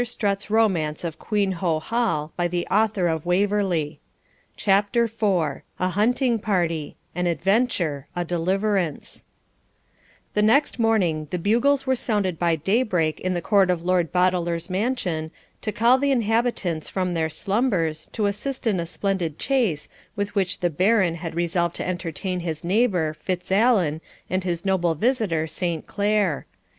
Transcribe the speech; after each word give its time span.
STRUTT'S 0.03 0.49
ROMANCE 0.49 1.03
OF 1.03 1.19
QUEENHOO 1.19 1.79
HALL 1.79 2.33
BY 2.35 2.47
THE 2.47 2.67
AUTHOR 2.71 3.07
OF 3.07 3.23
WAVERLEY 3.27 3.99
CHAPTER 4.57 5.03
IV 5.03 5.61
A 5.79 5.89
HUNTING 5.89 6.39
PARTY 6.39 6.97
AN 7.13 7.27
ADVENTURE 7.27 8.07
A 8.15 8.25
DELIVERANCE 8.25 9.25
THE 10.33 10.41
next 10.41 10.79
morning 10.79 11.27
the 11.29 11.37
bugles 11.37 11.85
were 11.85 11.95
sounded 11.95 12.39
by 12.39 12.55
daybreak 12.55 13.19
in 13.19 13.35
the 13.35 13.43
court 13.43 13.69
of 13.69 13.83
Lord 13.85 14.11
Boteler's 14.11 14.71
mansion, 14.71 15.29
to 15.61 15.71
call 15.71 15.99
the 15.99 16.09
inhabitants 16.09 16.89
from 16.89 17.13
their 17.13 17.29
slumbers 17.29 18.09
to 18.13 18.25
assist 18.25 18.65
in 18.65 18.79
a 18.79 18.87
splendid 18.87 19.37
chase 19.37 19.87
with 20.15 20.33
which 20.33 20.61
the 20.61 20.71
Baron 20.71 21.13
had 21.13 21.35
resolved 21.35 21.75
to 21.75 21.87
entertain 21.87 22.39
his 22.39 22.63
neighbour 22.63 23.13
Fitzallen 23.13 24.01
and 24.31 24.43
his 24.43 24.65
noble 24.65 24.95
visitor 24.95 25.45
St. 25.45 25.85
Clare. 25.85 26.47